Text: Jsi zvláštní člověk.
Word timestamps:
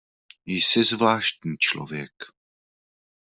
Jsi 0.45 0.83
zvláštní 0.83 1.57
člověk. 1.57 2.11